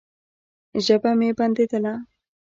ژبه 0.85 1.11
مې 1.19 1.29
بنديدله. 1.37 1.93